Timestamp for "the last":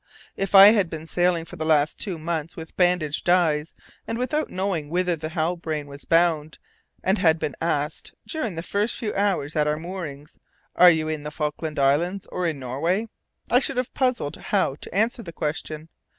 1.57-1.99